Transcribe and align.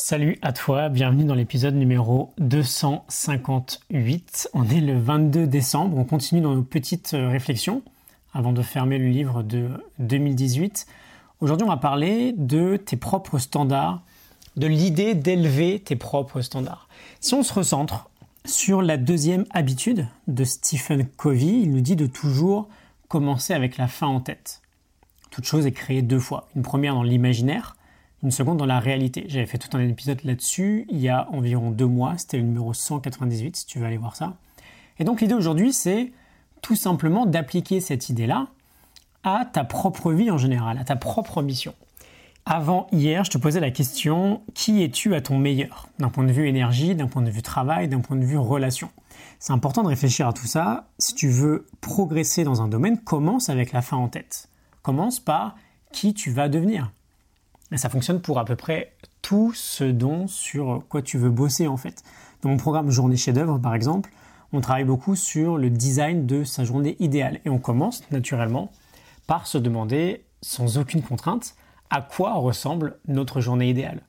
Salut 0.00 0.38
à 0.42 0.52
toi, 0.52 0.90
bienvenue 0.90 1.24
dans 1.24 1.34
l'épisode 1.34 1.74
numéro 1.74 2.32
258. 2.38 4.50
On 4.54 4.62
est 4.68 4.80
le 4.80 4.96
22 4.96 5.48
décembre, 5.48 5.98
on 5.98 6.04
continue 6.04 6.40
dans 6.40 6.54
nos 6.54 6.62
petites 6.62 7.14
euh, 7.14 7.28
réflexions 7.28 7.82
avant 8.32 8.52
de 8.52 8.62
fermer 8.62 8.98
le 8.98 9.08
livre 9.08 9.42
de 9.42 9.70
2018. 9.98 10.86
Aujourd'hui, 11.40 11.64
on 11.64 11.68
va 11.68 11.78
parler 11.78 12.32
de 12.36 12.76
tes 12.76 12.96
propres 12.96 13.40
standards, 13.40 14.00
de 14.56 14.68
l'idée 14.68 15.16
d'élever 15.16 15.80
tes 15.80 15.96
propres 15.96 16.42
standards. 16.42 16.88
Si 17.18 17.34
on 17.34 17.42
se 17.42 17.52
recentre 17.52 18.08
sur 18.44 18.82
la 18.82 18.98
deuxième 18.98 19.46
habitude 19.50 20.06
de 20.28 20.44
Stephen 20.44 21.08
Covey, 21.08 21.62
il 21.62 21.72
nous 21.72 21.80
dit 21.80 21.96
de 21.96 22.06
toujours 22.06 22.68
commencer 23.08 23.52
avec 23.52 23.76
la 23.76 23.88
fin 23.88 24.06
en 24.06 24.20
tête. 24.20 24.62
Toute 25.32 25.44
chose 25.44 25.66
est 25.66 25.72
créée 25.72 26.02
deux 26.02 26.20
fois. 26.20 26.48
Une 26.54 26.62
première 26.62 26.94
dans 26.94 27.02
l'imaginaire, 27.02 27.74
une 28.22 28.30
seconde 28.30 28.58
dans 28.58 28.66
la 28.66 28.80
réalité. 28.80 29.24
J'avais 29.28 29.46
fait 29.46 29.58
tout 29.58 29.76
un 29.76 29.80
épisode 29.80 30.22
là-dessus 30.24 30.86
il 30.90 30.98
y 30.98 31.08
a 31.08 31.28
environ 31.30 31.70
deux 31.70 31.86
mois, 31.86 32.18
c'était 32.18 32.38
le 32.38 32.44
numéro 32.44 32.72
198 32.74 33.56
si 33.56 33.66
tu 33.66 33.78
veux 33.78 33.86
aller 33.86 33.96
voir 33.96 34.16
ça. 34.16 34.36
Et 34.98 35.04
donc 35.04 35.20
l'idée 35.20 35.34
aujourd'hui 35.34 35.72
c'est 35.72 36.12
tout 36.62 36.76
simplement 36.76 37.26
d'appliquer 37.26 37.80
cette 37.80 38.08
idée-là 38.08 38.48
à 39.24 39.44
ta 39.52 39.64
propre 39.64 40.12
vie 40.12 40.30
en 40.30 40.38
général, 40.38 40.78
à 40.78 40.84
ta 40.84 40.96
propre 40.96 41.42
mission. 41.42 41.74
Avant 42.50 42.86
hier, 42.92 43.24
je 43.24 43.30
te 43.30 43.36
posais 43.36 43.60
la 43.60 43.70
question 43.70 44.40
qui 44.54 44.82
es-tu 44.82 45.14
à 45.14 45.20
ton 45.20 45.36
meilleur? 45.36 45.88
D'un 45.98 46.08
point 46.08 46.24
de 46.24 46.32
vue 46.32 46.48
énergie, 46.48 46.94
d'un 46.94 47.06
point 47.06 47.20
de 47.20 47.28
vue 47.28 47.42
travail, 47.42 47.88
d'un 47.88 48.00
point 48.00 48.16
de 48.16 48.24
vue 48.24 48.38
relation. 48.38 48.88
C'est 49.38 49.52
important 49.52 49.82
de 49.82 49.88
réfléchir 49.88 50.26
à 50.26 50.32
tout 50.32 50.46
ça. 50.46 50.88
Si 50.98 51.14
tu 51.14 51.28
veux 51.28 51.66
progresser 51.82 52.44
dans 52.44 52.62
un 52.62 52.68
domaine, 52.68 52.98
commence 52.98 53.50
avec 53.50 53.72
la 53.72 53.82
fin 53.82 53.98
en 53.98 54.08
tête. 54.08 54.48
Commence 54.80 55.20
par 55.20 55.56
qui 55.92 56.14
tu 56.14 56.30
vas 56.30 56.48
devenir. 56.48 56.90
Ça 57.76 57.90
fonctionne 57.90 58.20
pour 58.20 58.38
à 58.38 58.44
peu 58.44 58.56
près 58.56 58.94
tout 59.20 59.52
ce 59.54 59.84
dont 59.84 60.26
sur 60.26 60.82
quoi 60.88 61.02
tu 61.02 61.18
veux 61.18 61.30
bosser 61.30 61.66
en 61.66 61.76
fait. 61.76 62.02
Dans 62.42 62.48
mon 62.48 62.56
programme 62.56 62.90
Journée 62.90 63.16
chef-d'œuvre 63.16 63.58
par 63.58 63.74
exemple, 63.74 64.10
on 64.52 64.60
travaille 64.62 64.84
beaucoup 64.84 65.16
sur 65.16 65.58
le 65.58 65.68
design 65.68 66.24
de 66.24 66.44
sa 66.44 66.64
journée 66.64 66.96
idéale 66.98 67.40
et 67.44 67.50
on 67.50 67.58
commence 67.58 68.10
naturellement 68.10 68.72
par 69.26 69.46
se 69.46 69.58
demander 69.58 70.24
sans 70.40 70.78
aucune 70.78 71.02
contrainte 71.02 71.56
à 71.90 72.00
quoi 72.00 72.34
ressemble 72.34 72.98
notre 73.06 73.40
journée 73.40 73.68
idéale. 73.68 74.00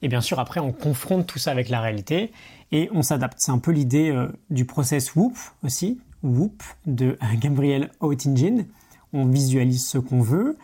Et 0.00 0.08
bien 0.08 0.22
sûr 0.22 0.38
après 0.40 0.60
on 0.60 0.72
confronte 0.72 1.26
tout 1.26 1.38
ça 1.38 1.50
avec 1.50 1.68
la 1.68 1.80
réalité 1.82 2.32
et 2.72 2.88
on 2.94 3.02
s'adapte. 3.02 3.36
C'est 3.38 3.52
un 3.52 3.58
peu 3.58 3.72
l'idée 3.72 4.10
euh, 4.10 4.28
du 4.48 4.64
process 4.64 5.14
Whoop 5.14 5.36
aussi, 5.62 6.00
Whoop 6.22 6.62
de 6.86 7.18
Gabriel 7.34 7.90
Oettingen. 8.00 8.66
On 9.12 9.26
visualise 9.26 9.86
ce 9.86 9.98
qu'on 9.98 10.20
veut, 10.20 10.56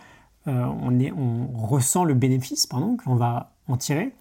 on, 0.46 0.98
est, 0.98 1.12
on 1.12 1.48
ressent 1.56 2.04
le 2.04 2.14
bénéfice 2.14 2.66
pardon, 2.66 2.96
que 2.96 3.08
va 3.10 3.52
en 3.68 3.76
tirer. 3.76 4.14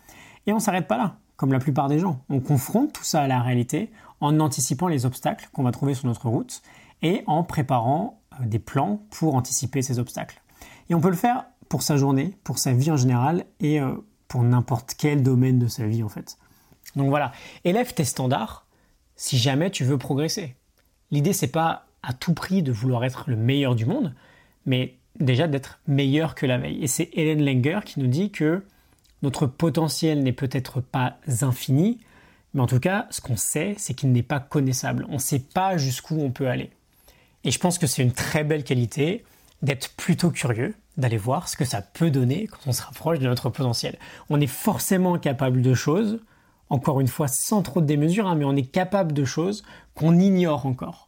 Et 0.47 0.51
on 0.51 0.55
ne 0.55 0.61
s'arrête 0.61 0.87
pas 0.87 0.97
là, 0.97 1.17
comme 1.35 1.51
la 1.51 1.59
plupart 1.59 1.87
des 1.87 1.99
gens. 1.99 2.21
On 2.29 2.39
confronte 2.39 2.93
tout 2.93 3.03
ça 3.03 3.21
à 3.21 3.27
la 3.27 3.41
réalité 3.41 3.91
en 4.21 4.39
anticipant 4.39 4.87
les 4.87 5.05
obstacles 5.05 5.49
qu'on 5.53 5.63
va 5.63 5.71
trouver 5.71 5.93
sur 5.93 6.07
notre 6.07 6.29
route 6.29 6.61
et 7.01 7.23
en 7.27 7.43
préparant 7.43 8.21
euh, 8.33 8.45
des 8.45 8.59
plans 8.59 9.01
pour 9.11 9.35
anticiper 9.35 9.81
ces 9.81 9.99
obstacles. 9.99 10.41
Et 10.89 10.95
on 10.95 11.01
peut 11.01 11.09
le 11.09 11.15
faire 11.15 11.45
pour 11.69 11.81
sa 11.81 11.97
journée, 11.97 12.37
pour 12.43 12.57
sa 12.57 12.73
vie 12.73 12.91
en 12.91 12.97
général 12.97 13.45
et 13.59 13.79
euh, 13.79 13.95
pour 14.27 14.43
n'importe 14.43 14.95
quel 14.97 15.23
domaine 15.23 15.59
de 15.59 15.67
sa 15.67 15.85
vie 15.85 16.03
en 16.03 16.09
fait. 16.09 16.37
Donc 16.95 17.09
voilà, 17.09 17.31
élève 17.63 17.93
tes 17.93 18.05
standards 18.05 18.65
si 19.15 19.37
jamais 19.37 19.71
tu 19.71 19.83
veux 19.83 19.97
progresser. 19.97 20.55
L'idée 21.11 21.33
c'est 21.33 21.47
pas 21.47 21.85
à 22.03 22.13
tout 22.13 22.33
prix 22.33 22.61
de 22.61 22.71
vouloir 22.71 23.03
être 23.03 23.25
le 23.27 23.35
meilleur 23.35 23.75
du 23.75 23.85
monde, 23.85 24.13
mais 24.65 24.97
déjà 25.19 25.47
d'être 25.47 25.79
meilleur 25.87 26.35
que 26.35 26.45
la 26.45 26.57
veille. 26.57 26.83
Et 26.83 26.87
c'est 26.87 27.09
Hélène 27.13 27.43
Langer 27.43 27.79
qui 27.85 27.99
nous 27.99 28.07
dit 28.07 28.31
que 28.31 28.63
notre 29.21 29.47
potentiel 29.47 30.23
n'est 30.23 30.33
peut-être 30.33 30.81
pas 30.81 31.17
infini, 31.41 31.99
mais 32.53 32.61
en 32.61 32.67
tout 32.67 32.79
cas, 32.79 33.07
ce 33.09 33.21
qu'on 33.21 33.37
sait, 33.37 33.75
c'est 33.77 33.93
qu'il 33.93 34.11
n'est 34.11 34.23
pas 34.23 34.39
connaissable. 34.39 35.05
On 35.09 35.15
ne 35.15 35.19
sait 35.19 35.39
pas 35.39 35.77
jusqu'où 35.77 36.19
on 36.19 36.31
peut 36.31 36.47
aller. 36.47 36.71
Et 37.43 37.51
je 37.51 37.59
pense 37.59 37.77
que 37.77 37.87
c'est 37.87 38.01
une 38.01 38.13
très 38.13 38.43
belle 38.43 38.63
qualité 38.63 39.23
d'être 39.61 39.93
plutôt 39.95 40.31
curieux, 40.31 40.73
d'aller 40.97 41.17
voir 41.17 41.47
ce 41.47 41.57
que 41.57 41.65
ça 41.65 41.81
peut 41.81 42.11
donner 42.11 42.47
quand 42.47 42.59
on 42.67 42.71
se 42.71 42.81
rapproche 42.81 43.19
de 43.19 43.27
notre 43.27 43.49
potentiel. 43.49 43.97
On 44.29 44.39
est 44.39 44.47
forcément 44.47 45.17
capable 45.17 45.61
de 45.61 45.73
choses, 45.73 46.19
encore 46.69 47.01
une 47.01 47.07
fois 47.07 47.27
sans 47.27 47.61
trop 47.61 47.81
de 47.81 47.85
démesure, 47.85 48.27
hein, 48.27 48.35
mais 48.35 48.45
on 48.45 48.55
est 48.55 48.71
capable 48.71 49.13
de 49.13 49.25
choses 49.25 49.63
qu'on 49.93 50.17
ignore 50.17 50.65
encore. 50.65 51.04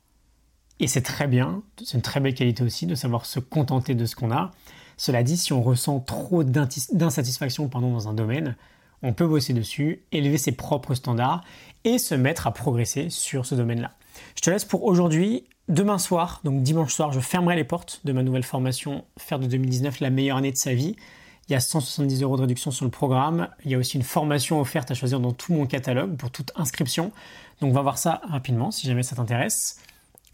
Et 0.79 0.87
c'est 0.87 1.01
très 1.01 1.27
bien, 1.27 1.63
c'est 1.83 1.97
une 1.97 2.03
très 2.03 2.19
belle 2.19 2.35
qualité 2.35 2.63
aussi 2.63 2.85
de 2.85 2.95
savoir 2.95 3.25
se 3.25 3.39
contenter 3.39 3.95
de 3.95 4.05
ce 4.05 4.15
qu'on 4.15 4.31
a. 4.31 4.51
Cela 4.95 5.23
dit, 5.23 5.37
si 5.37 5.53
on 5.53 5.61
ressent 5.61 5.99
trop 5.99 6.43
d'insatisfaction 6.43 7.67
dans 7.67 8.07
un 8.07 8.13
domaine, 8.13 8.55
on 9.03 9.13
peut 9.13 9.27
bosser 9.27 9.53
dessus, 9.53 10.03
élever 10.11 10.37
ses 10.37 10.51
propres 10.51 10.95
standards 10.95 11.43
et 11.83 11.97
se 11.97 12.15
mettre 12.15 12.47
à 12.47 12.51
progresser 12.51 13.09
sur 13.09 13.45
ce 13.45 13.55
domaine-là. 13.55 13.93
Je 14.35 14.41
te 14.41 14.49
laisse 14.49 14.65
pour 14.65 14.83
aujourd'hui. 14.83 15.45
Demain 15.67 15.97
soir, 15.97 16.39
donc 16.45 16.63
dimanche 16.63 16.93
soir, 16.93 17.11
je 17.11 17.19
fermerai 17.19 17.57
les 17.57 17.65
portes 17.65 17.99
de 18.05 18.13
ma 18.13 18.23
nouvelle 18.23 18.43
formation 18.43 19.03
Faire 19.17 19.37
de 19.37 19.47
2019 19.47 19.99
la 19.99 20.09
meilleure 20.09 20.37
année 20.37 20.51
de 20.51 20.57
sa 20.57 20.73
vie. 20.73 20.95
Il 21.49 21.53
y 21.53 21.55
a 21.55 21.59
170 21.59 22.23
euros 22.23 22.37
de 22.37 22.41
réduction 22.41 22.71
sur 22.71 22.85
le 22.85 22.91
programme. 22.91 23.49
Il 23.65 23.71
y 23.71 23.75
a 23.75 23.77
aussi 23.77 23.97
une 23.97 24.03
formation 24.03 24.61
offerte 24.61 24.91
à 24.91 24.93
choisir 24.93 25.19
dans 25.19 25.33
tout 25.33 25.53
mon 25.53 25.65
catalogue 25.65 26.15
pour 26.15 26.31
toute 26.31 26.51
inscription. 26.55 27.11
Donc 27.59 27.71
on 27.71 27.73
va 27.73 27.81
voir 27.81 27.97
ça 27.97 28.21
rapidement 28.29 28.71
si 28.71 28.87
jamais 28.87 29.03
ça 29.03 29.17
t'intéresse. 29.17 29.81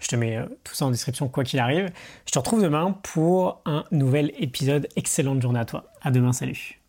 Je 0.04 0.10
te 0.10 0.16
mets 0.16 0.38
euh, 0.38 0.46
tout 0.64 0.76
ça 0.76 0.86
en 0.86 0.92
description 0.92 1.30
quoi 1.30 1.44
qu'il 1.44 1.60
arrive. 1.60 1.90
Je 2.26 2.32
te 2.32 2.40
retrouve 2.40 2.62
demain 2.62 2.98
pour 3.04 3.62
un 3.66 3.86
nouvel 3.92 4.32
épisode. 4.38 4.88
Excellente 4.96 5.42
journée 5.42 5.60
à 5.60 5.66
toi. 5.66 5.86
À 6.02 6.12
demain, 6.12 6.34
salut. 6.34 6.83